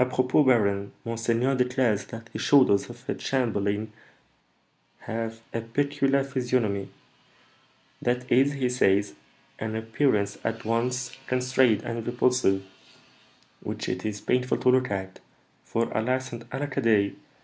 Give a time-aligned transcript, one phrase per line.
[0.00, 3.92] "Apropos, baron; monseigneur declares that the shoulders of a chamberlain
[5.02, 6.88] have a peculiar physiognomy:
[8.02, 9.14] that is, he says,
[9.60, 12.64] an appearance at once constrained and repulsive,
[13.60, 15.20] which it is painful to look at;
[15.62, 17.14] for, alas and alackaday!